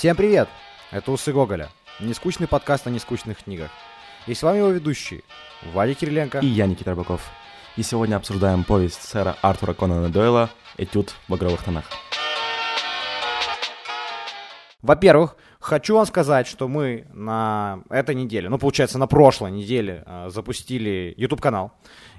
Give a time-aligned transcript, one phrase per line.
[0.00, 0.48] Всем привет!
[0.92, 1.68] Это Усы Гоголя.
[2.00, 3.70] Нескучный подкаст о нескучных книгах.
[4.26, 5.20] И с вами его ведущие
[5.74, 7.20] Вадя Кириленко и я, Никита Рыбаков.
[7.76, 10.48] И сегодня обсуждаем повесть сэра Артура Конана Дойла
[10.78, 11.84] «Этюд в багровых тонах».
[14.80, 20.30] Во-первых, хочу вам сказать, что мы на этой неделе, ну, получается, на прошлой неделе э,
[20.30, 21.72] запустили YouTube-канал.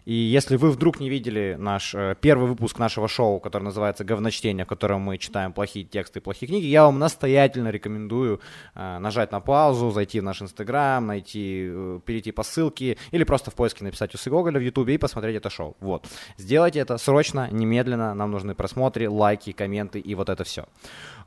[0.05, 4.65] И если вы вдруг не видели наш э, первый выпуск нашего шоу, который называется «Говночтение»,
[4.65, 8.41] в котором мы читаем плохие тексты и плохие книги, я вам настоятельно рекомендую
[8.74, 13.51] э, нажать на паузу, зайти в наш Инстаграм, найти, э, перейти по ссылке или просто
[13.51, 15.77] в поиске написать «Усы Гоголя» в Ютубе и посмотреть это шоу.
[15.79, 16.07] Вот.
[16.38, 20.65] Сделайте это срочно, немедленно, нам нужны просмотры, лайки, комменты и вот это все.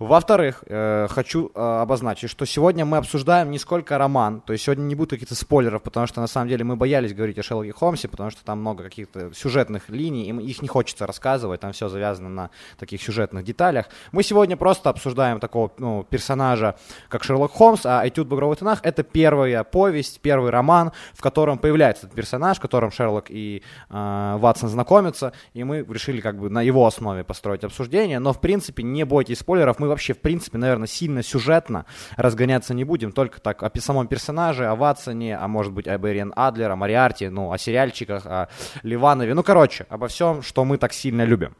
[0.00, 5.10] Во-вторых, хочу обозначить, что сегодня мы обсуждаем не сколько роман, то есть сегодня не будет
[5.10, 8.44] каких-то спойлеров, потому что на самом деле мы боялись говорить о Шерлоке Холмсе, потому что
[8.44, 13.02] там много каких-то сюжетных линий, и их не хочется рассказывать, там все завязано на таких
[13.02, 13.86] сюжетных деталях.
[14.10, 16.76] Мы сегодня просто обсуждаем такого ну, персонажа,
[17.10, 22.06] как Шерлок Холмс, а «Этюд багровых тонах»— это первая повесть, первый роман, в котором появляется
[22.06, 26.62] этот персонаж, в котором Шерлок и э, Ватсон знакомятся, и мы решили как бы на
[26.62, 30.88] его основе построить обсуждение, но в принципе не бойтесь спойлеров, мы вообще в принципе, наверное,
[30.88, 31.84] сильно сюжетно
[32.16, 36.32] разгоняться не будем, только так о самом персонаже, о Ватсоне, а может быть об Эриен
[36.34, 38.48] Адлер, о Мариарте, ну, о сериальчиках, о
[38.82, 39.34] Ливанове.
[39.34, 41.54] Ну, короче, обо всем, что мы так сильно любим.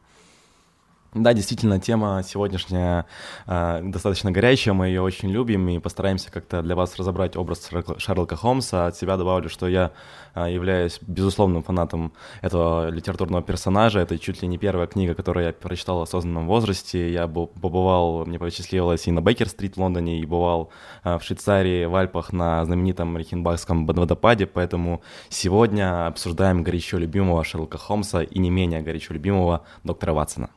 [1.15, 3.05] Да, действительно, тема сегодняшняя
[3.47, 8.35] э, достаточно горячая, мы ее очень любим и постараемся как-то для вас разобрать образ Шерлока
[8.35, 8.87] Холмса.
[8.87, 9.93] От себя добавлю, что я
[10.33, 14.01] э, являюсь безусловным фанатом этого литературного персонажа.
[14.01, 17.09] Это чуть ли не первая книга, которую я прочитал в осознанном возрасте.
[17.09, 20.69] Я побывал, мне посчастливилось и на Бейкер-стрит в Лондоне, и бывал
[21.05, 27.77] э, в Швейцарии, в Альпах на знаменитом Рихенбахском водопаде, поэтому сегодня обсуждаем горячо любимого Шерлока
[27.77, 30.49] Холмса и не менее горячо любимого доктора Ватсона.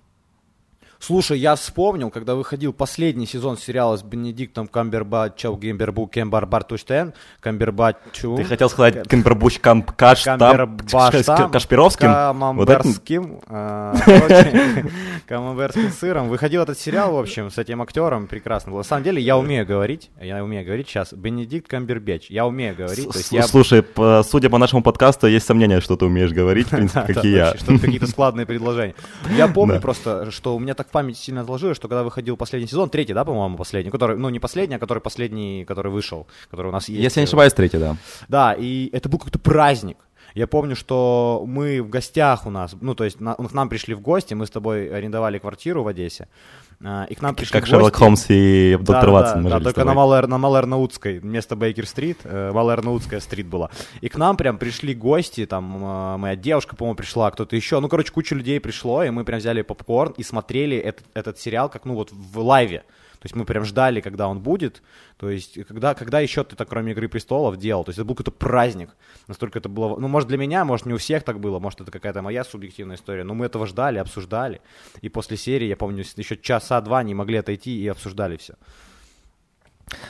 [1.00, 8.36] Слушай, я вспомнил, когда выходил последний сезон сериала с Бенедиктом Камбербачем, Гембербу, Кембарбартуштен, Камбербачу.
[8.36, 12.08] Ты хотел сказать Камбербуч Кампкаш, Кашпировским?
[12.08, 13.40] Камамберским.
[13.46, 13.94] А,
[15.28, 16.28] Камамберским сыром.
[16.28, 18.78] Выходил этот сериал, в общем, с этим актером, прекрасно было.
[18.78, 23.08] На самом деле, я умею говорить, я умею говорить сейчас, Бенедикт Камбербеч, я умею говорить.
[23.46, 23.84] Слушай,
[24.24, 27.56] судя по нашему подкасту, есть сомнения, что ты умеешь говорить, в принципе, как и я.
[27.56, 28.96] Что какие-то складные предложения.
[29.36, 32.68] Я помню просто, что у меня так в памяти сильно отложилось, что когда выходил последний
[32.68, 36.68] сезон, третий, да, по-моему, последний, который, ну, не последний, а который последний, который вышел, который
[36.68, 37.02] у нас есть.
[37.02, 37.96] Если не ошибаюсь, третий, да.
[38.28, 39.98] Да, и это был какой-то праздник.
[40.34, 43.94] Я помню, что мы в гостях у нас, ну, то есть на, к нам пришли
[43.94, 46.28] в гости, мы с тобой арендовали квартиру в Одессе,
[46.80, 49.42] и к нам пришли Как Шерлок Холмс и доктор да, Ватсон.
[49.42, 53.70] Да, да, только на Малэр, на Малэр-Наутской, вместо Бейкер-стрит, э, Малэр-Наутская стрит была.
[54.00, 57.80] И к нам прям пришли гости, там э, моя девушка, по-моему, пришла, кто-то еще.
[57.80, 61.68] Ну, короче, куча людей пришло, и мы прям взяли попкорн и смотрели этот, этот сериал
[61.68, 62.84] как, ну, вот в лайве.
[63.20, 64.82] То есть мы прям ждали, когда он будет.
[65.16, 67.84] То есть когда, когда еще ты так, кроме «Игры престолов», делал?
[67.84, 68.90] То есть это был какой-то праздник.
[69.26, 69.98] Настолько это было...
[69.98, 71.58] Ну, может, для меня, может, не у всех так было.
[71.58, 73.24] Может, это какая-то моя субъективная история.
[73.24, 74.60] Но мы этого ждали, обсуждали.
[75.00, 78.54] И после серии, я помню, еще часа два не могли отойти и обсуждали все.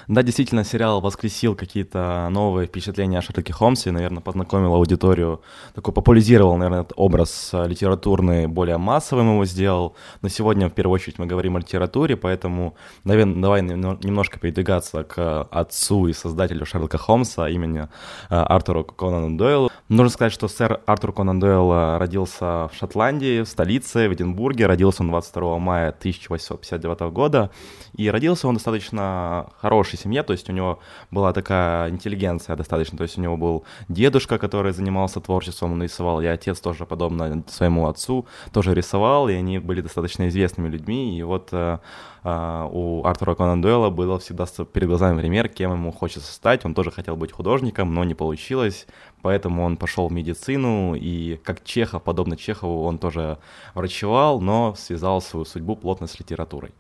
[0.09, 5.41] Да, действительно, сериал воскресил какие-то новые впечатления о Шерлоке Холмсе, наверное, познакомил аудиторию,
[5.75, 9.94] такой популяризировал, наверное, этот образ э, литературный, более массовым его сделал.
[10.22, 12.75] Но сегодня, в первую очередь, мы говорим о литературе, поэтому,
[13.05, 17.87] наверное, давай немножко передвигаться к отцу и создателю Шерлока Холмса, имени э,
[18.28, 19.71] Артуру Конану Дойлу.
[19.89, 24.66] Нужно сказать, что сэр Артур Конан Дойл э, родился в Шотландии, в столице, в Эдинбурге.
[24.66, 27.50] Родился он 22 мая 1859 года.
[27.97, 30.78] И родился он достаточно хорошей семье, то есть у него
[31.10, 36.22] была такая интеллигенция достаточно, то есть у него был дедушка, который занимался творчеством, он рисовал,
[36.22, 41.22] и отец тоже, подобно своему отцу, тоже рисовал, и они были достаточно известными людьми, и
[41.22, 41.78] вот э,
[42.24, 46.72] э, у Артура Конан Дойла было всегда перед глазами пример, кем ему хочется стать, он
[46.74, 48.86] тоже хотел быть художником, но не получилось,
[49.20, 53.36] поэтому он пошел в медицину, и как Чехов, подобно Чехову, он тоже
[53.74, 56.72] врачевал, но связал свою судьбу плотно с литературой.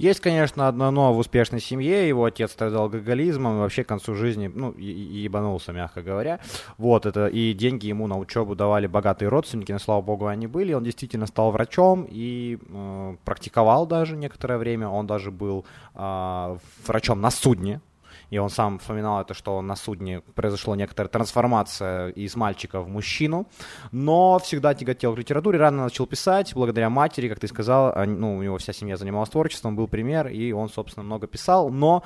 [0.00, 2.08] Есть, конечно, одно но в успешной семье.
[2.08, 6.40] Его отец страдал алкоголизмом и вообще к концу жизни, ну, ебанулся, мягко говоря.
[6.78, 10.72] Вот это, и деньги ему на учебу давали богатые родственники, но, слава богу, они были.
[10.72, 14.88] Он действительно стал врачом и э, практиковал даже некоторое время.
[14.88, 17.82] Он даже был э, врачом на судне,
[18.30, 23.46] и он сам вспоминал это, что на судне произошла некоторая трансформация из мальчика в мужчину,
[23.92, 28.42] но всегда тяготел к литературе, рано начал писать, благодаря матери, как ты сказал, ну, у
[28.42, 32.04] него вся семья занималась творчеством, был пример, и он, собственно, много писал, но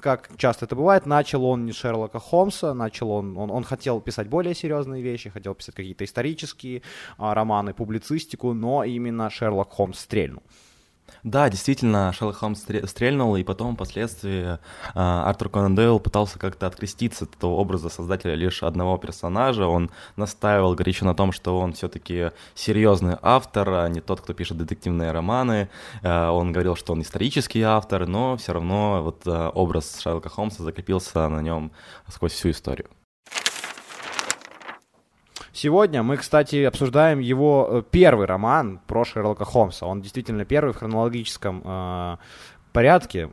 [0.00, 4.28] как часто это бывает, начал он не Шерлока Холмса, начал он, он, он хотел писать
[4.28, 6.82] более серьезные вещи, хотел писать какие-то исторические
[7.18, 10.42] а, романы, публицистику, но именно Шерлок Холмс стрельнул.
[11.22, 14.58] Да, действительно, Шерлок Холмс стрельнул, и потом впоследствии
[14.94, 19.66] а, Артур Конан Дойл пытался как-то откреститься от этого образа создателя лишь одного персонажа.
[19.66, 24.58] Он настаивал горячо на том, что он все-таки серьезный автор, а не тот, кто пишет
[24.58, 25.68] детективные романы.
[26.02, 30.62] А, он говорил, что он исторический автор, но все равно вот а, образ Шерлока Холмса
[30.62, 31.72] закрепился на нем
[32.08, 32.88] сквозь всю историю.
[35.62, 39.84] Сегодня мы, кстати, обсуждаем его э, первый роман про Шерлока Холмса.
[39.84, 42.16] Он действительно первый в хронологическом э,
[42.72, 43.28] порядке.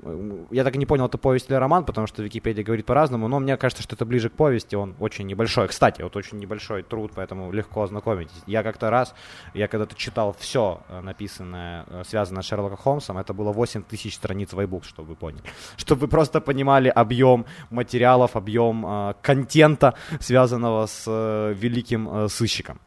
[0.52, 3.40] Я так и не понял, это повесть или роман, потому что Википедия говорит по-разному, но
[3.40, 5.68] мне кажется, что это ближе к повести, он очень небольшой.
[5.68, 8.36] Кстати, вот очень небольшой труд, поэтому легко ознакомитесь.
[8.46, 9.14] Я как-то раз,
[9.54, 14.16] я когда-то читал все э, написанное, э, связанное с Шерлоком Холмсом, это было 8 тысяч
[14.16, 15.44] страниц вайбук, чтобы вы поняли.
[15.78, 22.80] Чтобы вы просто понимали объем материалов, объем э, контента, связанного с э, великим э, сыщиком.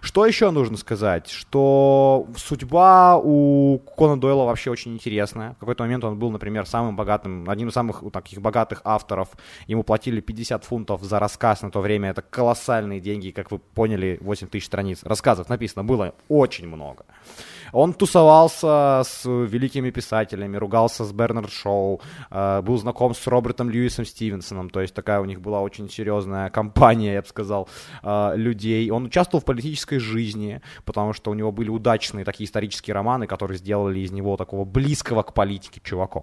[0.00, 1.28] Что еще нужно сказать?
[1.28, 5.54] Что судьба у Кона Дойла вообще очень интересная.
[5.54, 9.28] В какой-то момент он был, например, самым богатым, одним из самых таких богатых авторов.
[9.66, 12.10] Ему платили 50 фунтов за рассказ на то время.
[12.10, 15.00] Это колоссальные деньги, как вы поняли, 8 тысяч страниц.
[15.02, 17.04] Рассказов написано было очень много.
[17.72, 22.00] Он тусовался с великими писателями, ругался с Бернард Шоу,
[22.30, 26.50] э, был знаком с Робертом Льюисом Стивенсоном, то есть такая у них была очень серьезная
[26.58, 27.68] компания, я бы сказал,
[28.02, 28.90] э, людей.
[28.90, 33.58] Он участвовал в политической жизни, потому что у него были удачные такие исторические романы, которые
[33.58, 36.22] сделали из него такого близкого к политике чувака.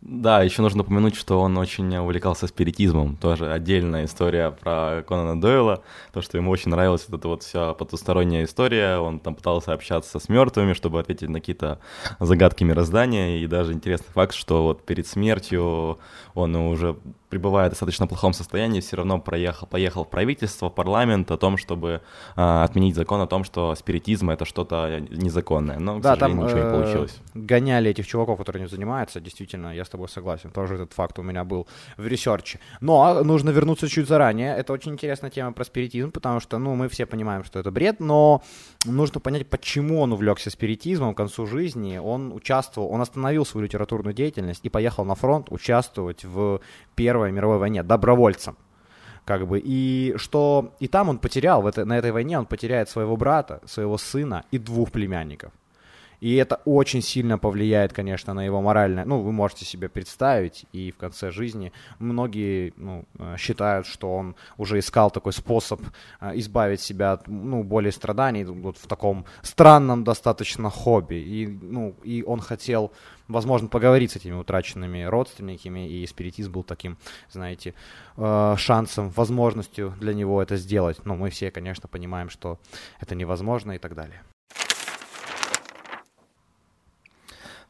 [0.00, 3.16] Да, еще нужно упомянуть, что он очень увлекался спиритизмом.
[3.16, 5.82] Тоже отдельная история про Конана Дойла.
[6.12, 8.98] То, что ему очень нравилась вот эта вот вся потусторонняя история.
[8.98, 11.80] Он там пытался общаться с мертвыми, чтобы ответить на какие-то
[12.20, 13.38] загадки мироздания.
[13.38, 15.98] И даже интересный факт, что вот перед смертью
[16.32, 16.96] он уже
[17.28, 21.56] пребывая в достаточно плохом состоянии, все равно проехал, поехал в правительство, в парламент о том,
[21.56, 22.00] чтобы
[22.36, 25.78] а, отменить закон о том, что спиритизм это что-то незаконное.
[25.78, 27.18] Но, да, там ничего не э, получилось.
[27.34, 29.20] Гоняли этих чуваков, которые не занимаются.
[29.20, 30.50] Действительно, я с тобой согласен.
[30.50, 31.66] Тоже этот факт у меня был
[31.96, 32.60] в ресерче.
[32.80, 34.56] Но нужно вернуться чуть заранее.
[34.56, 38.00] Это очень интересная тема про спиритизм, потому что, ну, мы все понимаем, что это бред,
[38.00, 38.42] но
[38.84, 41.98] нужно понять, почему он увлекся спиритизмом к концу жизни.
[41.98, 46.60] Он участвовал, он остановил свою литературную деятельность и поехал на фронт участвовать в
[47.18, 48.56] Первой мировой войне добровольцем.
[49.24, 52.88] Как бы, и что и там он потерял, в этой, на этой войне он потеряет
[52.88, 55.50] своего брата, своего сына и двух племянников.
[56.20, 59.04] И это очень сильно повлияет, конечно, на его моральное.
[59.04, 64.34] Ну, вы можете себе представить, и в конце жизни многие ну, э, считают, что он
[64.56, 65.80] уже искал такой способ
[66.20, 71.16] э, избавить себя от ну, более страданий вот в таком странном достаточно хобби.
[71.16, 72.90] И, ну, и он хотел,
[73.28, 76.96] возможно, поговорить с этими утраченными родственниками, и спиритизм был таким,
[77.30, 77.74] знаете,
[78.16, 81.04] э, шансом, возможностью для него это сделать.
[81.04, 82.58] Но мы все, конечно, понимаем, что
[83.00, 84.22] это невозможно и так далее.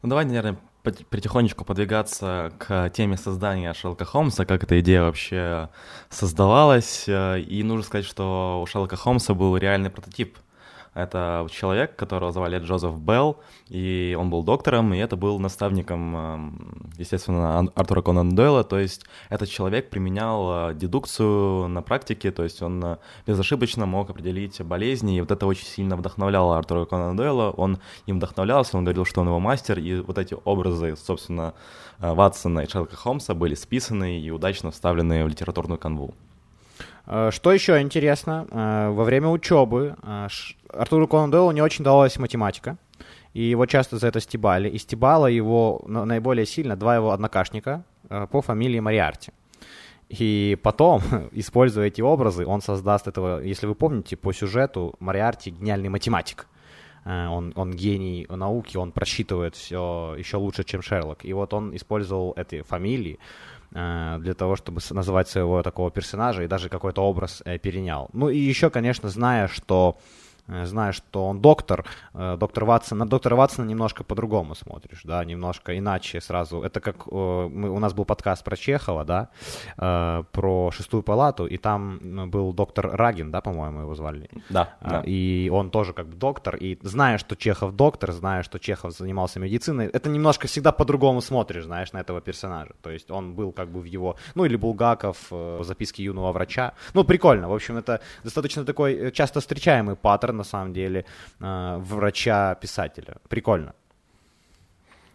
[0.01, 5.69] Ну давай, наверное, потихонечку подвигаться к теме создания Шерлока Холмса, как эта идея вообще
[6.09, 7.03] создавалась.
[7.07, 10.37] И нужно сказать, что у Шерлока Холмса был реальный прототип—
[10.93, 13.37] это человек, которого звали Джозеф Белл,
[13.67, 19.05] и он был доктором, и это был наставником, эм, естественно, Артура Конан Дойла, то есть
[19.29, 22.97] этот человек применял э, дедукцию на практике, то есть он э,
[23.27, 28.17] безошибочно мог определить болезни, и вот это очень сильно вдохновляло Артура Конан Дойла, он им
[28.17, 31.53] вдохновлялся, он говорил, что он его мастер, и вот эти образы, собственно,
[31.99, 36.15] э, Ватсона и Шерлока Холмса были списаны и удачно вставлены в литературную канву.
[37.31, 39.95] Что еще интересно, во время учебы
[40.71, 42.77] Артуру Конан Дойлу не очень давалась математика,
[43.33, 44.69] и его часто за это стебали.
[44.69, 49.31] И стебало его наиболее сильно два его однокашника э, по фамилии Мариарти.
[50.09, 51.01] И потом,
[51.31, 56.47] используя эти образы, он создаст этого, если вы помните, по сюжету Мариарти гениальный математик.
[57.05, 61.23] Э, он, он гений науки, он просчитывает все еще лучше, чем Шерлок.
[61.23, 66.47] И вот он использовал эти фамилии э, для того, чтобы называть своего такого персонажа и
[66.47, 68.09] даже какой-то образ перенял.
[68.13, 69.99] Ну и еще, конечно, зная, что
[70.49, 75.23] Э, знаешь, что он доктор, э, доктор Ватсон, на доктора Ватсона немножко по-другому смотришь, да,
[75.23, 76.61] немножко иначе сразу.
[76.61, 79.29] Это как э, мы, у нас был подкаст про Чехова, да,
[80.31, 84.29] про шестую палату, и там был доктор Рагин, да, по-моему, его звали.
[84.49, 85.01] Да, да.
[85.05, 89.39] И он тоже как бы доктор, и зная, что Чехов доктор, зная, что Чехов занимался
[89.39, 92.73] медициной, это немножко всегда по-другому смотришь, знаешь, на этого персонажа.
[92.81, 95.17] То есть он был как бы в его, ну или Булгаков,
[95.61, 96.73] записки юного врача.
[96.93, 101.05] Ну, прикольно, в общем, это достаточно такой часто встречаемый паттерн, на самом деле,
[101.39, 103.17] э, врача-писателя.
[103.29, 103.73] Прикольно.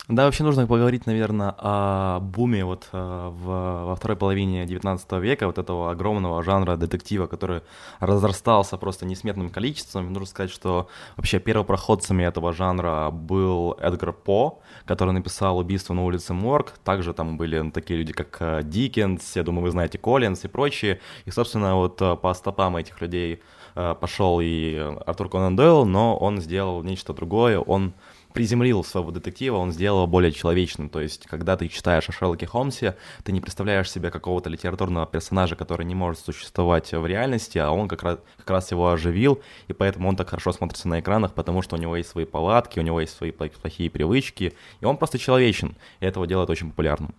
[0.09, 5.47] Да, вообще нужно поговорить, наверное, о буме вот э, в, во второй половине 19 века,
[5.47, 7.62] вот этого огромного жанра детектива, который
[8.00, 10.12] разрастался просто несметным количеством.
[10.12, 16.35] Нужно сказать, что вообще первопроходцами этого жанра был Эдгар По, который написал «Убийство на улице
[16.35, 16.75] Морг».
[16.85, 21.00] Также там были такие люди, как э, Диккенс, я думаю, вы знаете, Коллинз и прочие.
[21.25, 23.40] И, собственно, вот э, по стопам этих людей
[23.75, 24.76] пошел и
[25.07, 27.59] Артур Конан Дойл, но он сделал нечто другое.
[27.59, 27.95] Он
[28.35, 30.90] приземлил своего детектива, он сделал его более человечным.
[30.90, 35.54] То есть, когда ты читаешь о Шерлоке Холмсе, ты не представляешь себе какого-то литературного персонажа,
[35.54, 39.73] который не может существовать в реальности, а он как раз, как раз его оживил, и
[39.73, 42.83] поэтому он так хорошо смотрится на экранах, потому что у него есть свои палатки, у
[42.83, 47.14] него есть свои плохие привычки, и он просто человечен, и этого делает очень популярным.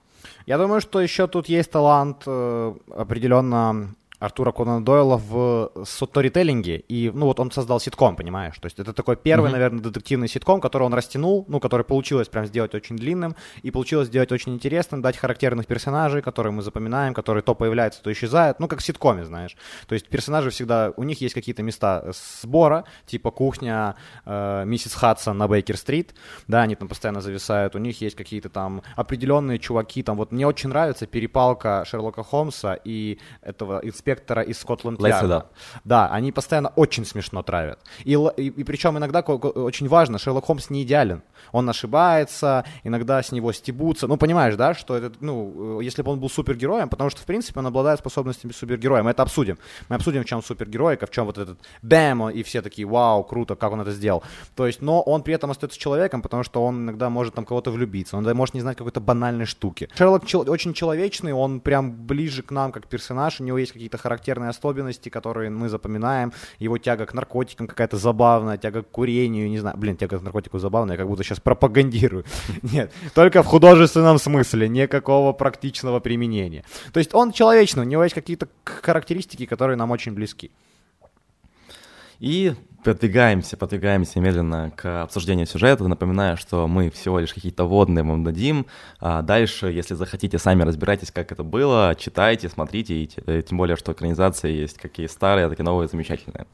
[0.46, 7.12] Я думаю, что еще тут есть талант э, определенно Артура Конана Дойла в сторителлинге, и,
[7.14, 8.58] ну, вот он создал ситком, понимаешь?
[8.60, 9.54] То есть это такой первый, mm-hmm.
[9.54, 14.08] наверное, детективный ситком, который он растянул, ну, который получилось прям сделать очень длинным, и получилось
[14.08, 18.68] сделать очень интересным, дать характерных персонажей, которые мы запоминаем, которые то появляются, то исчезают, ну,
[18.68, 19.58] как в ситкоме, знаешь.
[19.88, 22.06] То есть персонажи всегда, у них есть какие-то места
[22.42, 23.96] сбора, типа кухня
[24.26, 26.16] э, миссис Хадсон на Бейкер-стрит,
[26.48, 30.48] да, они там постоянно зависают, у них есть какие-то там определенные чуваки, там, вот мне
[30.48, 35.48] очень нравится перепалка Шерлока Холмса и этого инспектора из Скотланд Ярда.
[35.84, 37.80] Да, они постоянно очень смешно травят.
[38.04, 41.22] И, и, и причем иногда очень важно, Шерлок Холмс не идеален.
[41.52, 44.08] Он ошибается, иногда с него стебутся.
[44.08, 47.60] Ну, понимаешь, да, что это, ну, если бы он был супергероем, потому что, в принципе,
[47.60, 49.04] он обладает способностями супергероя.
[49.04, 49.58] Мы это обсудим.
[49.90, 53.56] Мы обсудим, в чем супергероика, в чем вот этот бэм, и все такие, вау, круто,
[53.56, 54.24] как он это сделал.
[54.56, 57.72] То есть, но он при этом остается человеком, потому что он иногда может там кого-то
[57.72, 59.90] влюбиться, он может не знать какой-то банальной штуки.
[59.96, 63.95] Шерлок чел- очень человечный, он прям ближе к нам как персонаж, у него есть какие-то
[63.98, 66.34] характерные особенности, которые мы запоминаем.
[66.60, 69.78] Его тяга к наркотикам какая-то забавная, тяга к курению, не знаю.
[69.78, 72.26] Блин, тяга к наркотику забавная, я как будто сейчас пропагандирую.
[72.62, 76.64] Нет, только в художественном смысле, никакого практичного применения.
[76.94, 80.52] То есть он человечный, у него есть какие-то характеристики, которые нам очень близки.
[82.20, 82.54] И
[82.84, 85.88] продвигаемся, продвигаемся медленно к обсуждению сюжета.
[85.88, 88.68] Напоминаю, что мы всего лишь какие-то водные вам дадим.
[89.00, 93.76] А дальше, если захотите, сами разбирайтесь, как это было, читайте, смотрите, и э, тем более,
[93.76, 96.46] что экранизации есть какие старые, так и новые, замечательные.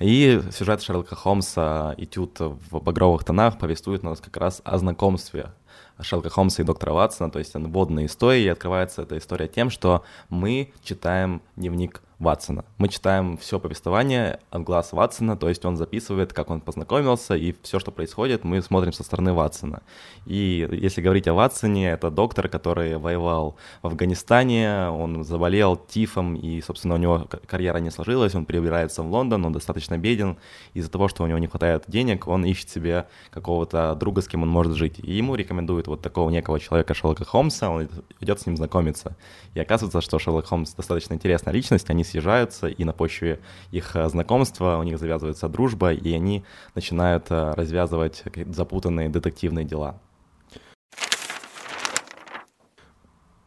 [0.00, 5.52] И сюжет Шерлока Холмса «Этюд в багровых тонах» повествует нас как раз о знакомстве
[6.00, 10.02] Шерлока Холмса и доктора Ватсона, то есть водная история, и открывается эта история тем, что
[10.30, 12.66] мы читаем дневник Ватсона.
[12.76, 17.54] Мы читаем все повествование от глаз Ватсона, то есть он записывает, как он познакомился, и
[17.62, 19.82] все, что происходит, мы смотрим со стороны Ватсона.
[20.26, 26.60] И если говорить о Ватсоне, это доктор, который воевал в Афганистане, он заболел тифом, и,
[26.60, 30.36] собственно, у него карьера не сложилась, он перебирается в Лондон, он достаточно беден,
[30.74, 34.42] из-за того, что у него не хватает денег, он ищет себе какого-то друга, с кем
[34.42, 34.98] он может жить.
[34.98, 37.88] И ему рекомендуют вот такого некого человека Шерлока Холмса, он
[38.20, 39.16] идет с ним знакомиться.
[39.54, 43.40] И оказывается, что Шерлок Холмс достаточно интересная личность, они съезжаются, и на почве
[43.70, 49.98] их э, знакомства у них завязывается дружба, и они начинают э, развязывать запутанные детективные дела.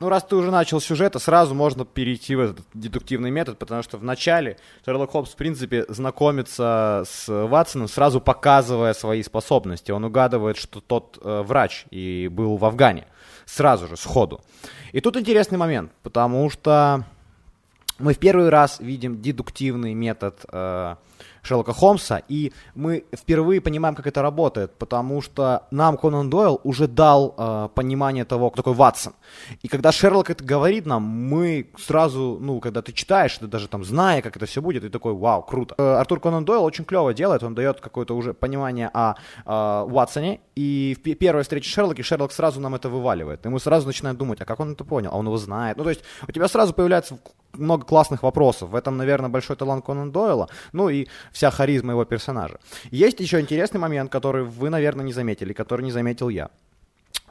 [0.03, 3.97] Ну, раз ты уже начал сюжет, сразу можно перейти в этот дедуктивный метод, потому что
[3.97, 9.91] в начале Шерлок Холмс, в принципе, знакомится с Ватсоном, сразу показывая свои способности.
[9.91, 13.07] Он угадывает, что тот э, врач и был в Афгане.
[13.45, 14.41] Сразу же, сходу.
[14.91, 17.05] И тут интересный момент, потому что
[18.03, 20.95] мы в первый раз видим дедуктивный метод э,
[21.41, 26.87] Шерлока Холмса, и мы впервые понимаем, как это работает, потому что нам Конан Дойл уже
[26.87, 29.13] дал э, понимание того, кто такой Ватсон.
[29.61, 33.83] И когда Шерлок это говорит нам, мы сразу, ну, когда ты читаешь, ты даже там
[33.83, 35.75] зная, как это все будет, ты такой, вау, круто.
[35.77, 39.15] Э, Артур Конан Дойл очень клево делает, он дает какое-то уже понимание о
[39.45, 43.45] э, Ватсоне, и в первой встрече Шерлока Шерлок сразу нам это вываливает.
[43.45, 45.09] И мы сразу начинаем думать, а как он это понял?
[45.13, 45.77] А он его знает.
[45.77, 47.17] Ну, то есть у тебя сразу появляется
[47.57, 48.69] много классных вопросов.
[48.69, 50.49] В этом, наверное, большой талант Конан Дойла.
[50.71, 52.59] Ну и вся харизма его персонажа.
[52.91, 56.49] Есть еще интересный момент, который вы, наверное, не заметили, который не заметил я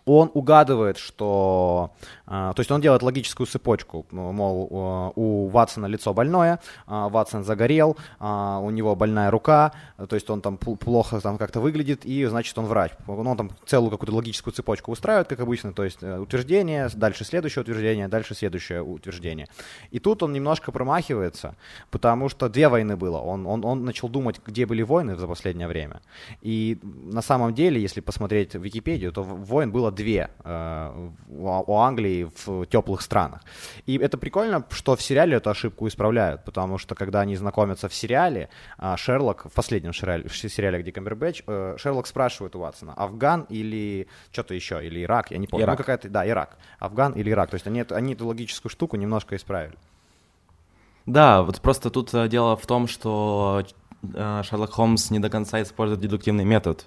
[0.04, 1.92] он угадывает, что...
[2.26, 7.44] Э, то есть он делает логическую цепочку, мол, э, у Ватсона лицо больное, э, Ватсон
[7.44, 9.72] загорел, э, у него больная рука,
[10.08, 12.92] то есть он там плохо там как-то выглядит, и значит он врач.
[13.06, 17.24] Ну, он там целую какую-то логическую цепочку устраивает, как обычно, то есть э, утверждение, дальше
[17.24, 19.48] следующее утверждение, дальше следующее утверждение.
[19.90, 21.54] И тут он немножко промахивается,
[21.90, 23.18] потому что две войны было.
[23.18, 26.00] Он, он, он начал думать, где были войны за последнее время.
[26.40, 32.66] И на самом деле, если посмотреть Википедию, то войн было две э, у Англии в
[32.66, 33.42] теплых странах.
[33.86, 37.94] И это прикольно, что в сериале эту ошибку исправляют, потому что когда они знакомятся в
[37.94, 42.94] сериале, э, Шерлок, в последнем сериале, в сериале где Камбербэтч, э, Шерлок спрашивает у Ватсона,
[42.94, 45.66] Афган или что-то еще, или Ирак, я не помню.
[45.66, 45.78] Ирак.
[45.78, 46.56] Ну, какая-то, да, Ирак.
[46.78, 47.50] Афган или Ирак.
[47.50, 49.76] То есть они, они эту логическую штуку немножко исправили.
[51.06, 53.64] Да, вот просто тут э, дело в том, что
[54.02, 56.86] Шерлок Холмс не до конца использует дедуктивный метод.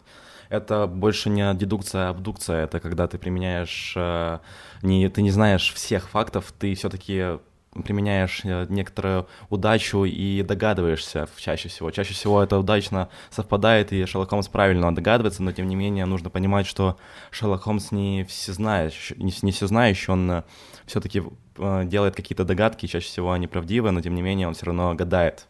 [0.49, 2.63] Это больше не дедукция, а абдукция.
[2.63, 4.39] Это когда ты применяешь, э,
[4.81, 7.39] не, ты не знаешь всех фактов, ты все-таки
[7.83, 11.91] применяешь некоторую удачу и догадываешься чаще всего.
[11.91, 16.29] Чаще всего это удачно совпадает, и Шерлок Холмс правильно догадывается, но тем не менее нужно
[16.29, 16.97] понимать, что
[17.31, 20.43] Шерлок Холмс не всезнающий, не, не всезнающий он
[20.85, 21.23] все-таки
[21.57, 25.47] делает какие-то догадки, чаще всего они правдивы, но тем не менее он все равно гадает.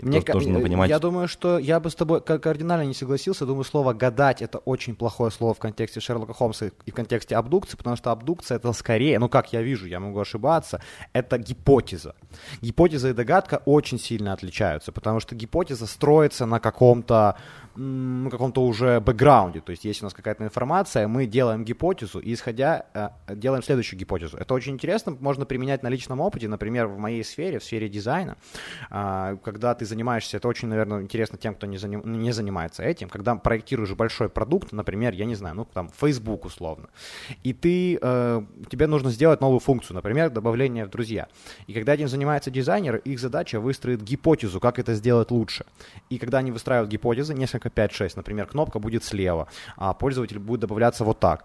[0.00, 0.90] Мне тоже нужно понимать.
[0.90, 3.46] Я думаю, что я бы с тобой кардинально не согласился.
[3.46, 7.76] Думаю, слово «гадать»— это очень плохое слово в контексте Шерлока Холмса и в контексте абдукции,
[7.76, 10.80] потому что абдукция— это скорее, ну, как я вижу, я могу ошибаться,
[11.12, 12.14] это гипотеза.
[12.60, 17.36] Гипотеза и догадка очень сильно отличаются, потому что гипотеза строится на каком-то
[17.74, 19.60] на каком-то уже бэкграунде.
[19.60, 23.98] То есть, есть у нас какая-то информация, мы делаем гипотезу, и исходя, э, делаем следующую
[23.98, 24.36] гипотезу.
[24.36, 28.36] Это очень интересно, можно применять на личном опыте, например, в моей сфере, в сфере дизайна,
[28.90, 33.08] а, когда ты занимаешься, это очень, наверное, интересно тем, кто не, заним, не занимается этим,
[33.08, 36.88] когда проектируешь большой продукт, например, я не знаю, ну, там, Facebook условно,
[37.42, 41.28] и ты, э, тебе нужно сделать новую функцию, например, добавление в друзья.
[41.66, 45.64] И когда этим занимается дизайнер, их задача выстроить гипотезу, как это сделать лучше.
[46.10, 50.60] И когда они выстраивают гипотезы, несколько кнопка 5-6, например, кнопка будет слева, а пользователь будет
[50.60, 51.44] добавляться вот так.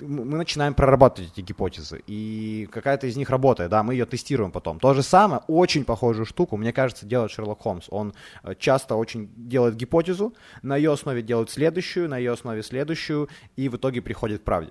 [0.00, 4.78] Мы начинаем прорабатывать эти гипотезы, и какая-то из них работает, да, мы ее тестируем потом.
[4.78, 7.86] То же самое, очень похожую штуку, мне кажется, делает Шерлок Холмс.
[7.90, 13.28] Он э, часто очень делает гипотезу, на ее основе делает следующую, на ее основе следующую,
[13.56, 14.70] и в итоге приходит к правде.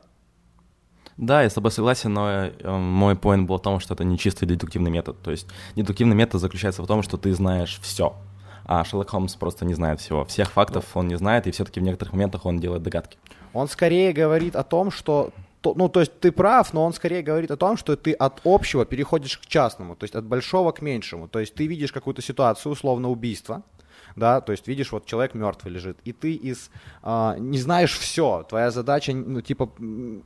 [1.18, 4.18] Да, я с тобой согласен, но э, мой поинт был в том, что это не
[4.18, 5.22] чистый дедуктивный метод.
[5.22, 8.16] То есть дедуктивный метод заключается в том, что ты знаешь все
[8.68, 10.26] а Шерлок Холмс просто не знает всего.
[10.26, 13.18] Всех фактов он не знает, и все-таки в некоторых моментах он делает догадки.
[13.58, 15.32] Он скорее говорит о том, что
[15.64, 18.86] ну, то есть ты прав, но он скорее говорит о том, что ты от общего
[18.86, 21.28] переходишь к частному, то есть от большого к меньшему.
[21.28, 23.64] То есть ты видишь какую-то ситуацию, условно убийство,
[24.18, 26.72] да, то есть видишь, вот человек мертвый лежит, и ты из,
[27.04, 29.72] э, не знаешь все, твоя задача, ну, типа,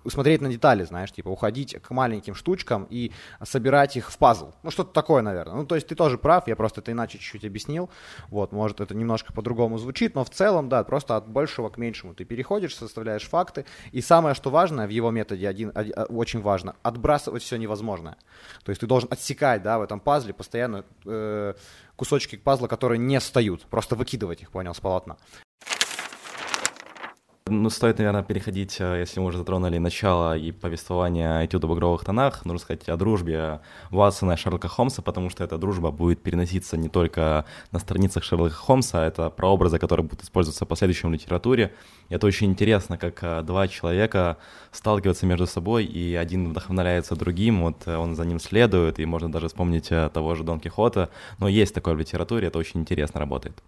[0.07, 3.11] смотреть на детали, знаешь, типа, уходить к маленьким штучкам и
[3.43, 6.55] собирать их в пазл, ну, что-то такое, наверное, ну, то есть ты тоже прав, я
[6.55, 7.89] просто это иначе чуть-чуть объяснил,
[8.29, 12.15] вот, может, это немножко по-другому звучит, но в целом, да, просто от большего к меньшему
[12.15, 16.41] ты переходишь, составляешь факты, и самое, что важно в его методе, один, один а, очень
[16.41, 18.15] важно, отбрасывать все невозможное,
[18.63, 21.53] то есть ты должен отсекать, да, в этом пазле постоянно э,
[21.95, 25.17] кусочки пазла, которые не встают, просто выкидывать их, понял, с полотна.
[27.53, 32.05] Ну, стоит, наверное, переходить, э, если мы уже затронули начало и повествование этюда в игровых
[32.05, 33.59] тонах, нужно сказать о дружбе
[33.89, 38.55] Ватсона и Шерлока Холмса, потому что эта дружба будет переноситься не только на страницах Шерлока
[38.55, 41.73] Холмса, это прообразы, которые будут использоваться в последующем литературе.
[42.07, 44.37] И это очень интересно, как э, два человека
[44.71, 49.29] сталкиваются между собой, и один вдохновляется другим, вот э, он за ним следует, и можно
[49.29, 53.61] даже вспомнить того же Дон Кихота, но есть такое в литературе, это очень интересно работает.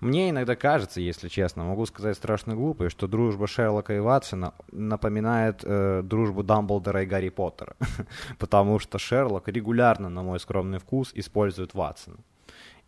[0.00, 5.62] Мне иногда кажется, если честно, могу сказать страшно глупо, что дружба Шерлока и Ватсона напоминает
[5.64, 7.74] э, дружбу Дамблдора и Гарри Поттера,
[8.38, 12.18] потому что Шерлок регулярно, на мой скромный вкус, использует Ватсона.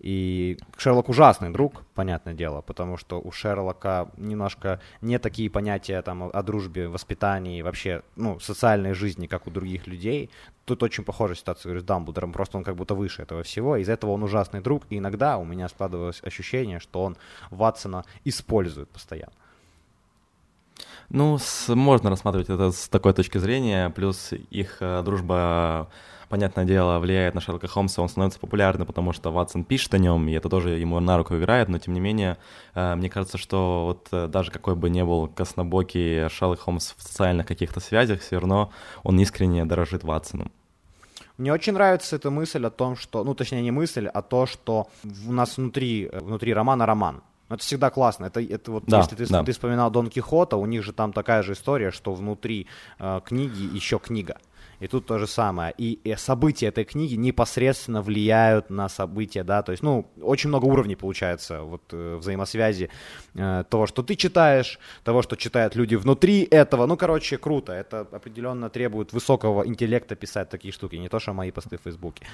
[0.00, 6.30] И Шерлок ужасный друг, понятное дело, потому что у Шерлока немножко не такие понятия там,
[6.32, 10.30] о дружбе, воспитании, вообще ну, социальной жизни, как у других людей.
[10.64, 13.76] Тут очень похожая ситуация с Дамблдором, просто он как будто выше этого всего.
[13.76, 17.18] Из-за этого он ужасный друг, и иногда у меня складывалось ощущение, что он
[17.50, 19.32] Ватсона использует постоянно.
[21.10, 25.88] Ну, с, можно рассматривать это с такой точки зрения, плюс их э, дружба
[26.28, 30.28] понятное дело, влияет на Шерлока Холмса, он становится популярным, потому что Ватсон пишет о нем,
[30.28, 32.38] и это тоже ему на руку играет, но тем не менее,
[32.74, 37.02] э, мне кажется, что вот э, даже какой бы ни был краснобокий Шерлок Холмс в
[37.02, 40.52] социальных каких-то связях, все равно он искренне дорожит Ватсоном.
[41.36, 44.88] Мне очень нравится эта мысль о том, что, ну, точнее, не мысль, а то, что
[45.26, 47.22] у нас внутри, э, внутри романа роман.
[47.50, 48.26] Это всегда классно.
[48.26, 49.42] Это, это вот, да, если ты, да.
[49.42, 53.62] ты вспоминал Дон Кихота, у них же там такая же история, что внутри э, книги
[53.74, 54.36] еще книга.
[54.78, 55.74] И тут то же самое.
[55.76, 60.64] И, и события этой книги непосредственно влияют на события, да, то есть, ну, очень много
[60.64, 62.88] уровней получается вот э, взаимосвязи
[63.34, 66.86] э, того, что ты читаешь, того, что читают люди внутри этого.
[66.86, 67.72] Ну, короче, круто.
[67.72, 72.24] Это определенно требует высокого интеллекта писать такие штуки, не то, что мои посты в Фейсбуке.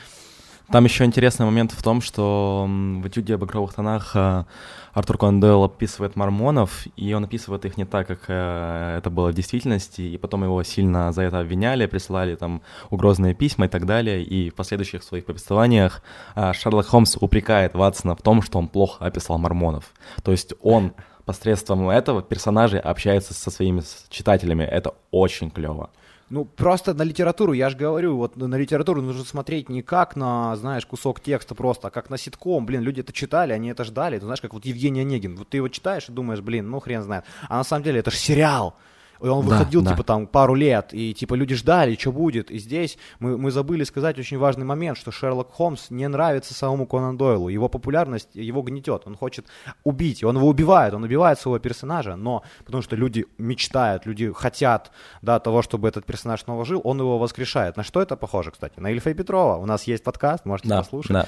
[0.70, 4.44] Там еще интересный момент в том, что в этюде об игровых тонах э,
[4.92, 9.28] Артур Конан Дойл описывает мормонов, и он описывает их не так, как э, это было
[9.28, 13.86] в действительности, и потом его сильно за это обвиняли, присылали там угрозные письма и так
[13.86, 16.02] далее, и в последующих своих повествованиях
[16.34, 19.92] э, Шерлок Холмс упрекает Ватсона в том, что он плохо описал мормонов.
[20.24, 24.64] То есть он посредством этого персонажей общается со своими читателями.
[24.64, 25.90] Это очень клево.
[26.28, 30.56] Ну, просто на литературу, я же говорю, вот на литературу нужно смотреть не как на,
[30.56, 32.66] знаешь, кусок текста просто, а как на ситком.
[32.66, 34.18] Блин, люди это читали, они это ждали.
[34.18, 35.36] Ты знаешь, как вот Евгений Онегин.
[35.36, 37.24] Вот ты его читаешь и думаешь, блин, ну хрен знает.
[37.48, 38.74] А на самом деле это же сериал.
[39.20, 39.92] И он да, выходил, да.
[39.92, 42.50] типа, там, пару лет, и, типа, люди ждали, что будет.
[42.50, 46.86] И здесь мы, мы забыли сказать очень важный момент, что Шерлок Холмс не нравится самому
[46.86, 47.48] Конан Дойлу.
[47.48, 49.02] Его популярность его гнетет.
[49.06, 49.46] Он хочет
[49.84, 54.32] убить, и он его убивает, он убивает своего персонажа, но потому что люди мечтают, люди
[54.32, 54.90] хотят,
[55.22, 57.76] да, того, чтобы этот персонаж снова жил, он его воскрешает.
[57.76, 58.78] На что это похоже, кстати?
[58.80, 59.56] На Ильфа и Петрова.
[59.56, 61.12] У нас есть подкаст, можете да, послушать.
[61.12, 61.26] Да.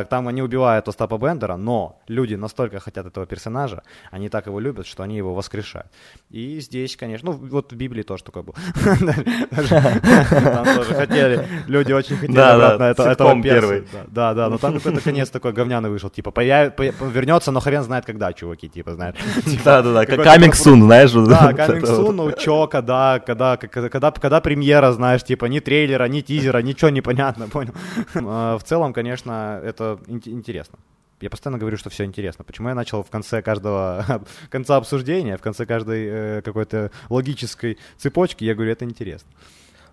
[0.00, 4.60] Э, там они убивают Остапа Бендера, но люди настолько хотят этого персонажа, они так его
[4.60, 5.90] любят, что они его воскрешают.
[6.30, 8.54] И здесь, конечно, ну, вот в Библии тоже такое было.
[10.30, 13.84] Там тоже хотели, люди очень хотели обратно этого первый.
[14.08, 18.32] Да, да, но там какой-то конец такой говняный вышел, типа, вернется, но хрен знает когда,
[18.32, 19.16] чуваки, типа, знаешь.
[19.64, 21.12] Да, да, да, coming soon, знаешь.
[21.12, 26.58] Да, coming soon, ну, чё, когда, когда, когда, премьера, знаешь, типа, ни трейлера, ни тизера,
[26.62, 27.74] ничего не понятно, понял.
[28.14, 30.78] А, в целом, конечно, это интересно.
[31.20, 32.44] Я постоянно говорю, что все интересно.
[32.44, 38.44] Почему я начал в конце каждого конца обсуждения, в конце каждой э, какой-то логической цепочки,
[38.44, 39.28] я говорю, это интересно.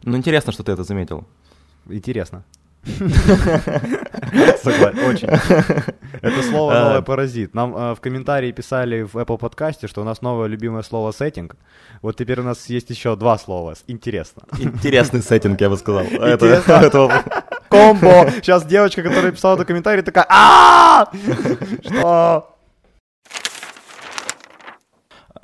[0.04, 1.26] Ну, интересно, что ты это заметил.
[1.90, 2.44] Интересно.
[4.64, 5.28] Согласен, очень.
[5.28, 6.84] Это слово а.
[6.84, 7.56] новое паразит.
[7.56, 11.56] Нам э, в комментарии писали в Apple подкасте, что у нас новое любимое слово сеттинг.
[12.04, 13.74] Вот теперь у нас есть еще два слова.
[13.88, 14.44] Интересно.
[14.60, 16.04] Интересный сеттинг, я бы сказал.
[16.22, 17.26] Это
[17.76, 18.32] комбо.
[18.42, 20.26] Сейчас девочка, которая писала этот комментарий, такая
[21.84, 22.56] Что?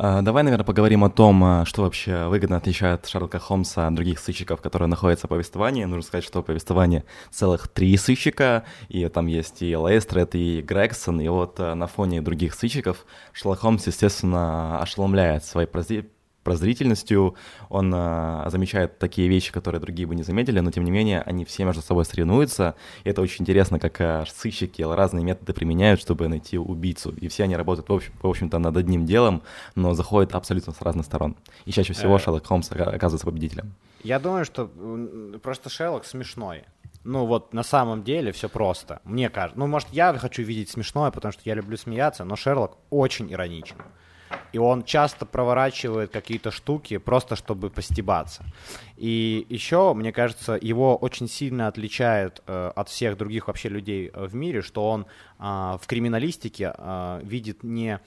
[0.03, 4.17] А, давай, наверное, поговорим о том, а, что вообще выгодно отличает Шерлока Холмса от других
[4.17, 5.83] сыщиков, которые находятся в повествовании.
[5.83, 11.21] Нужно сказать, что в повествовании целых три сыщика, и там есть и Лейстрет, и Грегсон,
[11.21, 15.67] и вот а, на фоне других сыщиков Шерлок Холмс, естественно, ошеломляет своей
[16.43, 17.35] прозрительностью,
[17.69, 21.45] он э, замечает такие вещи, которые другие бы не заметили, но тем не менее они
[21.45, 22.75] все между собой соревнуются.
[23.03, 27.11] И это очень интересно, как э, сыщики разные методы применяют, чтобы найти убийцу.
[27.11, 29.43] И все они работают, в, общем, в общем-то, над одним делом,
[29.75, 31.35] но заходят абсолютно с разных сторон.
[31.65, 32.19] И чаще всего э.
[32.19, 33.73] Шерлок Холмс оказывается победителем.
[34.03, 34.69] Я думаю, что
[35.43, 36.63] просто Шерлок смешной.
[37.03, 39.01] Ну вот на самом деле все просто.
[39.03, 39.59] Мне кажется.
[39.59, 43.77] Ну, может, я хочу видеть смешное, потому что я люблю смеяться, но Шерлок очень ироничен.
[44.53, 48.43] И он часто проворачивает какие-то штуки просто, чтобы постебаться.
[48.97, 54.25] И еще, мне кажется, его очень сильно отличает э, от всех других вообще людей э,
[54.25, 55.05] в мире, что он
[55.39, 57.99] э, в криминалистике э, видит не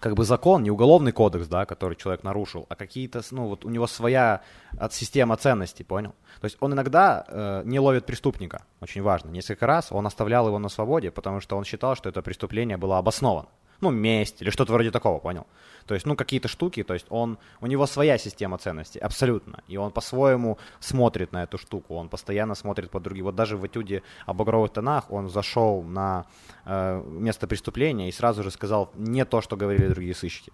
[0.00, 3.70] как бы закон, не уголовный кодекс, да, который человек нарушил, а какие-то, ну вот у
[3.70, 4.42] него своя
[4.78, 6.14] от система ценностей, понял?
[6.40, 9.30] То есть он иногда э, не ловит преступника, очень важно.
[9.30, 12.98] Несколько раз он оставлял его на свободе, потому что он считал, что это преступление было
[12.98, 13.48] обосновано
[13.80, 15.46] ну, месть или что-то вроде такого, понял?
[15.86, 19.76] То есть, ну, какие-то штуки, то есть он, у него своя система ценностей, абсолютно, и
[19.76, 23.26] он по-своему смотрит на эту штуку, он постоянно смотрит по другим.
[23.26, 26.26] Вот даже в этюде об багровых тонах он зашел на
[26.64, 30.52] э, место преступления и сразу же сказал не то, что говорили другие сыщики.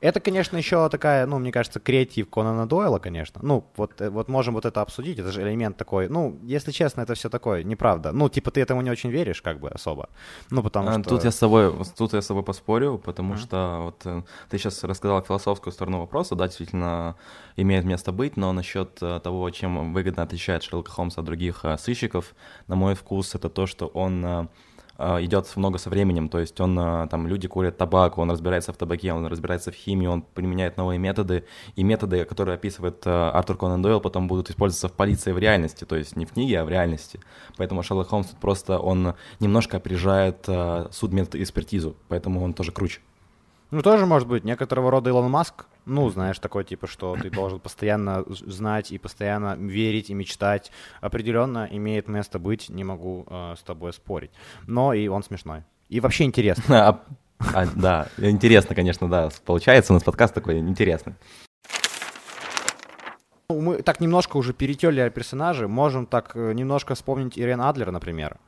[0.00, 3.40] Это, конечно, еще такая, ну, мне кажется, креатив Конана Дойла, конечно.
[3.42, 7.00] Ну, вот, э, вот можем вот это обсудить, это же элемент такой, ну, если честно,
[7.00, 8.12] это все такое, неправда.
[8.12, 10.08] Ну, типа, ты этому не очень веришь, как бы, особо.
[10.50, 11.10] Ну, потому а, что...
[11.10, 13.38] Тут я с собой, тут я с собой поспорю, потому mm-hmm.
[13.38, 17.16] что вот э, ты сейчас рассказал философскую сторону вопроса, да, действительно
[17.56, 22.34] имеет место быть, но насчет э, того, чем выгодно отличает Шерлока Холмса от других сыщиков,
[22.68, 24.48] на мой вкус, это то, что он а,
[24.98, 28.76] идет много со временем, то есть он, а, там, люди курят табак, он разбирается в
[28.76, 31.44] табаке, он разбирается в химии, он применяет новые методы,
[31.76, 35.84] и методы, которые описывает а, Артур Конан Дойл, потом будут использоваться в полиции в реальности,
[35.84, 37.20] то есть не в книге, а в реальности.
[37.56, 40.48] Поэтому Шерлок Холмс просто, он немножко опережает
[40.90, 43.00] судмедэкспертизу, поэтому он тоже круче.
[43.70, 47.60] Ну, тоже может быть некоторого рода Илон Маск, ну, знаешь, такой типа, что ты должен
[47.60, 50.70] постоянно знать и постоянно верить и мечтать.
[51.00, 54.30] Определенно имеет место быть, не могу э, с тобой спорить.
[54.66, 55.64] Но и он смешной.
[55.88, 57.00] И вообще интересно.
[57.40, 59.28] А, а, да, интересно, конечно, да.
[59.44, 61.14] Получается, у нас подкаст такой интересный.
[63.48, 68.38] мы так немножко уже перетерли персонажи, можем так э, немножко вспомнить Ирен Адлер, например,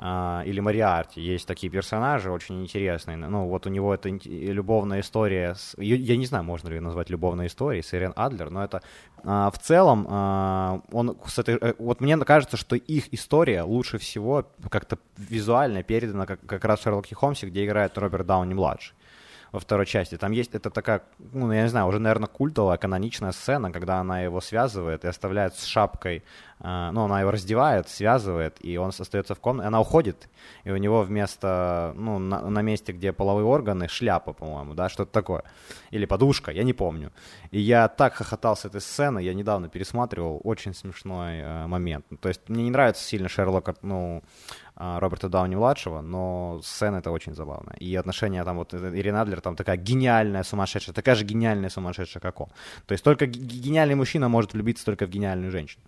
[0.00, 1.20] или Мариарти.
[1.20, 3.18] Есть такие персонажи очень интересные.
[3.18, 7.10] Ну, вот у него это любовная история, с, я не знаю, можно ли ее назвать
[7.10, 8.82] любовной историей с Ирен Адлер, но это
[9.24, 13.98] а, в целом, а, он с этой, э, вот мне кажется, что их история лучше
[13.98, 18.94] всего как-то визуально передана как, как раз в Шерлоке Холмсе, где играет Роберт Дауни-младший
[19.52, 20.16] во второй части.
[20.16, 24.22] Там есть, это такая, ну, я не знаю, уже, наверное, культовая, каноничная сцена, когда она
[24.22, 29.34] его связывает и оставляет с шапкой а, ну, она его раздевает, связывает, и он остается
[29.34, 30.28] в комнате, она уходит,
[30.64, 35.10] и у него вместо, ну, на, на месте, где половые органы, шляпа, по-моему, да, что-то
[35.10, 35.42] такое,
[35.90, 37.12] или подушка, я не помню.
[37.50, 42.04] И я так хохотал с этой сцены, я недавно пересматривал, очень смешной э, момент.
[42.20, 44.22] То есть мне не нравится сильно Шерлок, ну,
[44.76, 47.76] э, Роберта Дауни-младшего, но сцена это очень забавная.
[47.76, 52.40] И отношения там, вот Ирина Адлер там такая гениальная сумасшедшая, такая же гениальная сумасшедшая, как
[52.40, 52.48] он.
[52.86, 55.82] То есть только гениальный мужчина может влюбиться только в гениальную женщину.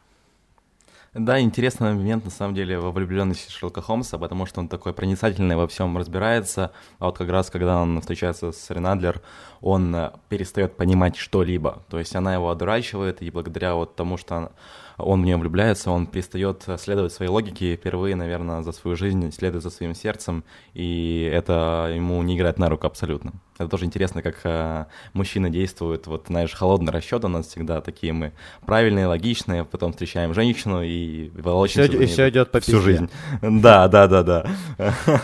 [1.14, 5.57] Да, интересный момент, на самом деле, во влюбленности Шерлока Холмса, потому что он такой проницательный
[5.57, 9.20] во всем разбирается, а вот как раз, когда он встречается с Ренадлер,
[9.61, 14.53] он э, перестает понимать что-либо, то есть она его одурачивает, и благодаря вот тому, что
[14.96, 19.62] он в нее влюбляется, он перестает следовать своей логике, впервые, наверное, за свою жизнь следует
[19.62, 23.35] за своим сердцем, и это ему не играет на руку абсолютно.
[23.59, 26.07] Это тоже интересно, как э, мужчины действуют.
[26.07, 28.33] Вот, знаешь, холодный расчет у нас всегда такие мы
[28.65, 33.11] правильные, логичные, потом встречаем женщину и волочимся все, и все идет по всю жизнь.
[33.43, 34.47] Да, да, да, да.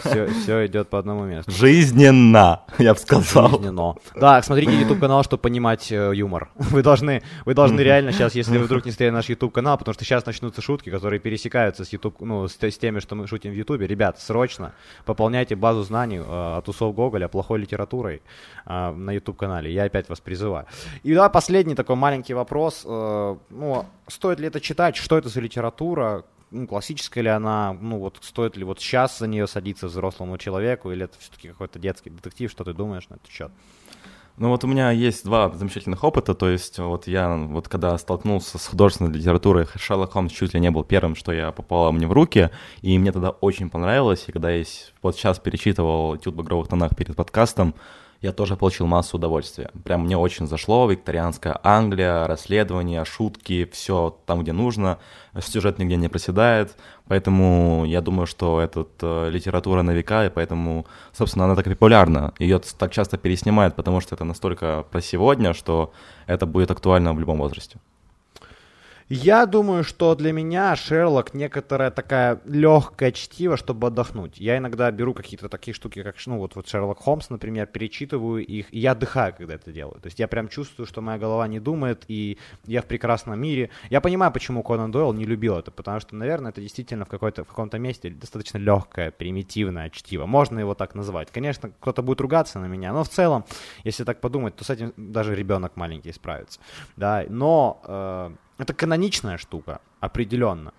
[0.04, 1.50] Все, все идет по одному месту.
[1.50, 3.50] Жизненно, я бы сказал.
[3.50, 3.94] Жизненно.
[4.14, 6.50] Да, смотрите YouTube канал, чтобы понимать э, юмор.
[6.58, 9.94] Вы должны, вы должны реально сейчас, если вы вдруг не смотрели наш YouTube канал, потому
[9.94, 13.52] что сейчас начнутся шутки, которые пересекаются с YouTube, ну, с, с теми, что мы шутим
[13.52, 13.80] в YouTube.
[13.80, 18.17] Ребят, срочно пополняйте базу знаний э, от усов Гоголя плохой литературой
[18.66, 19.72] э, на YouTube-канале.
[19.72, 20.66] Я опять вас призываю.
[21.02, 22.82] И да, последний такой маленький вопрос.
[22.84, 24.96] Э, ну, стоит ли это читать?
[24.96, 26.24] Что это за литература?
[26.50, 27.76] Ну, классическая ли она?
[27.80, 30.90] Ну, вот стоит ли вот сейчас за нее садиться взрослому человеку?
[30.90, 32.50] Или это все-таки какой-то детский детектив?
[32.50, 33.50] Что ты думаешь на этот счет?
[34.40, 38.56] Ну вот у меня есть два замечательных опыта, то есть вот я вот когда столкнулся
[38.56, 42.12] с художественной литературой, Шерлок Холмс чуть ли не был первым, что я попало мне в
[42.12, 42.50] руки,
[42.80, 44.64] и мне тогда очень понравилось, и когда я
[45.02, 47.74] вот сейчас перечитывал «Этюд в багровых тонах» перед подкастом,
[48.20, 49.70] я тоже получил массу удовольствия.
[49.84, 54.98] Прям мне очень зашло викторианская Англия, расследования, шутки, все там, где нужно.
[55.40, 56.76] Сюжет нигде не проседает,
[57.06, 62.34] поэтому я думаю, что это э, литература на века, и поэтому, собственно, она так популярна.
[62.40, 65.92] Ее так часто переснимают, потому что это настолько про сегодня, что
[66.26, 67.78] это будет актуально в любом возрасте.
[69.08, 74.38] Я думаю, что для меня Шерлок некоторая такая легкая чтиво, чтобы отдохнуть.
[74.38, 78.66] Я иногда беру какие-то такие штуки, как ну, вот, вот Шерлок Холмс, например, перечитываю их,
[78.70, 79.98] и я отдыхаю, когда это делаю.
[80.00, 83.70] То есть я прям чувствую, что моя голова не думает, и я в прекрасном мире.
[83.88, 87.44] Я понимаю, почему Конан Дойл не любил это, потому что, наверное, это действительно в, какой-то,
[87.44, 90.26] в каком-то месте достаточно легкое, примитивное чтиво.
[90.26, 91.30] Можно его так назвать.
[91.32, 93.46] Конечно, кто-то будет ругаться на меня, но в целом,
[93.84, 96.60] если так подумать, то с этим даже ребенок маленький справится.
[96.96, 97.24] Да?
[97.30, 100.72] Но э, это каноничная штука, определенно.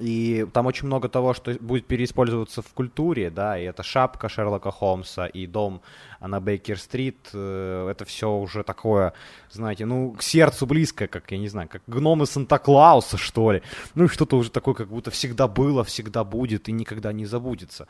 [0.00, 4.72] И там очень много того, что будет переиспользоваться в культуре, да, и это шапка Шерлока
[4.72, 5.82] Холмса, и дом
[6.20, 9.12] на Бейкер-стрит, э, это все уже такое,
[9.50, 13.62] знаете, ну, к сердцу близкое, как, я не знаю, как гномы Санта-Клауса, что ли.
[13.94, 17.86] Ну, что-то уже такое, как будто всегда было, всегда будет и никогда не забудется.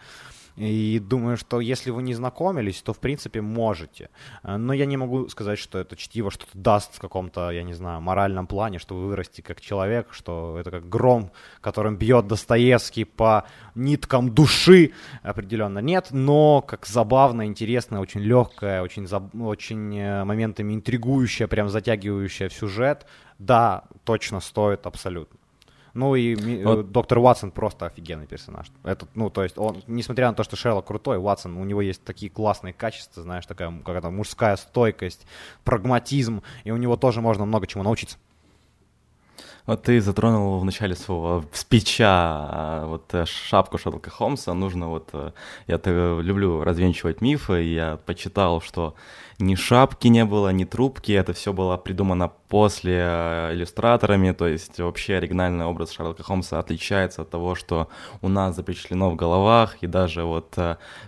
[0.57, 4.11] И думаю, что если вы не знакомились, то в принципе можете.
[4.45, 8.01] Но я не могу сказать, что это чтиво что-то даст в каком-то, я не знаю,
[8.01, 13.47] моральном плане, что вы вырасте как человек, что это как гром, которым бьет Достоевский по
[13.75, 19.09] ниткам души, определенно нет, но как забавно, интересно, очень легкое, очень,
[19.43, 23.07] очень э, моментами интригующее, прям затягивающее в сюжет,
[23.39, 25.39] да, точно стоит абсолютно.
[25.95, 26.79] Ну и вот.
[26.79, 28.67] Э, доктор Ватсон просто офигенный персонаж.
[28.83, 32.03] Этот, ну, то есть он, несмотря на то, что Шерлок крутой, Ватсон, у него есть
[32.05, 35.25] такие классные качества, знаешь, такая какая-то мужская стойкость,
[35.63, 38.19] прагматизм, и у него тоже можно много чему научиться.
[39.67, 44.53] Вот ты затронул в начале своего спича а, вот э, шапку Шерлока Холмса.
[44.53, 45.09] Нужно вот...
[45.15, 45.33] Э,
[45.67, 48.95] я люблю развенчивать мифы, я почитал, что
[49.39, 54.79] ни шапки не было, ни трубки, это все было придумано после э, иллюстраторами, то есть
[54.79, 57.89] вообще оригинальный образ Шерлока Холмса отличается от того, что
[58.23, 60.57] у нас запечатлено в головах, и даже вот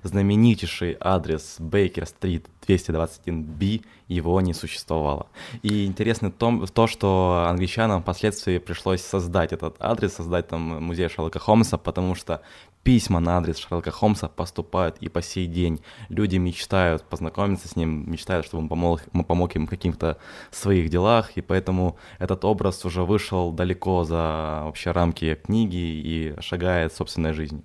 [0.02, 5.28] знаменитейший адрес Бейкер-стрит 221b его не существовало.
[5.62, 11.38] И интересно то, то, что англичанам впоследствии пришлось создать этот адрес, создать там музей Шерлока
[11.38, 12.42] Холмса, потому что
[12.86, 15.80] письма на адрес Шерлока Холмса поступают и по сей день.
[16.08, 20.18] Люди мечтают познакомиться с ним, мечтают, чтобы он помог, помог им в каких-то
[20.52, 26.94] своих делах, и поэтому этот образ уже вышел далеко за вообще рамки книги и шагает
[26.94, 27.64] собственной жизнью.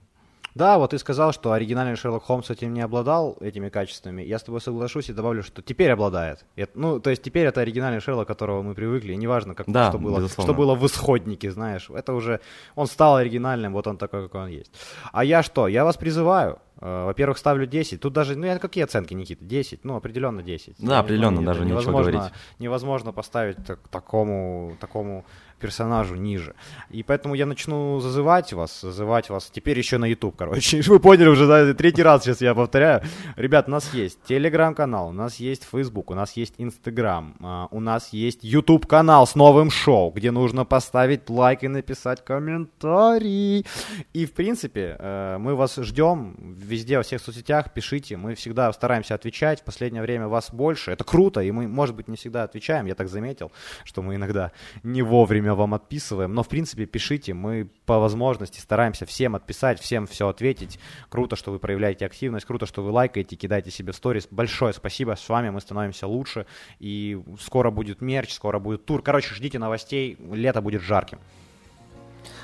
[0.56, 4.22] Да, вот ты сказал, что оригинальный Шерлок Холмс этим не обладал, этими качествами.
[4.22, 6.46] Я с тобой соглашусь и добавлю, что теперь обладает.
[6.56, 9.14] Это, ну, то есть теперь это оригинальный Шерлок, которого мы привыкли.
[9.14, 11.90] И неважно, как, да, что, было, что было в исходнике, знаешь.
[11.90, 12.42] Это уже...
[12.76, 14.72] Он стал оригинальным, вот он такой, какой он есть.
[15.12, 15.68] А я что?
[15.68, 16.60] Я вас призываю.
[16.82, 18.02] Э, во-первых, ставлю 10.
[18.02, 19.46] Тут даже, ну, какие оценки, Никита?
[19.46, 19.86] 10?
[19.86, 20.76] Ну, определенно 10.
[20.80, 22.22] Да, определенно, даже ничего говорить.
[22.60, 25.24] Невозможно поставить так, такому, такому
[25.62, 26.56] персонажу ниже.
[26.90, 30.82] И поэтому я начну зазывать вас, зазывать вас теперь еще на YouTube, короче.
[30.88, 33.02] Вы поняли уже, да, третий раз сейчас я повторяю.
[33.38, 37.80] Ребят, у нас есть телеграм-канал, у нас есть Facebook, у нас есть Instagram, а, у
[37.80, 43.66] нас есть YouTube-канал с новым шоу, где нужно поставить лайк и написать комментарий.
[44.14, 46.36] И, в принципе, э, мы вас ждем
[46.72, 48.18] везде, во всех соцсетях, пишите.
[48.18, 49.62] Мы всегда стараемся отвечать.
[49.62, 50.92] В последнее время вас больше.
[50.92, 52.86] Это круто, и мы, может быть, не всегда отвечаем.
[52.86, 53.52] Я так заметил,
[53.84, 54.52] что мы иногда
[54.84, 56.34] не вовремя время вам отписываем.
[56.34, 60.80] Но, в принципе, пишите, мы по возможности стараемся всем отписать, всем все ответить.
[61.10, 64.28] Круто, что вы проявляете активность, круто, что вы лайкаете, кидаете себе сторис.
[64.32, 66.46] Большое спасибо, с вами мы становимся лучше.
[66.80, 69.02] И скоро будет мерч, скоро будет тур.
[69.02, 71.20] Короче, ждите новостей, лето будет жарким.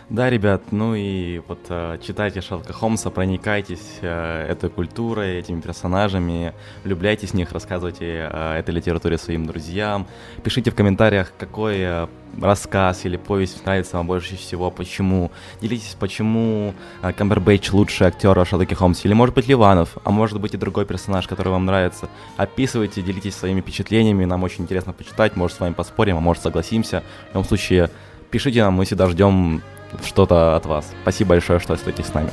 [0.09, 6.53] Да, ребят, ну и вот э, читайте Шерлока Холмса, проникайтесь э, этой культурой, этими персонажами,
[6.85, 10.07] влюбляйтесь в них, рассказывайте э, этой литературе своим друзьям,
[10.45, 12.07] пишите в комментариях, какой э,
[12.41, 18.75] рассказ или повесть нравится вам больше всего, почему, делитесь, почему Камбербэтч лучший актер в Шерлоке
[18.75, 22.07] Холмсе, или может быть Ливанов, а может быть и другой персонаж, который вам нравится.
[22.37, 27.03] Описывайте, делитесь своими впечатлениями, нам очень интересно почитать, может с вами поспорим, а может согласимся.
[27.25, 27.89] В любом случае,
[28.31, 29.61] пишите нам, мы всегда ждем
[30.03, 30.91] что-то от вас.
[31.01, 32.31] Спасибо большое, что остаетесь с нами.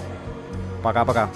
[0.83, 1.29] Пока-пока.